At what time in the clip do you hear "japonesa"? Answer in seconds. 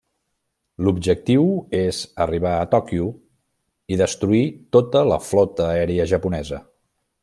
6.15-6.65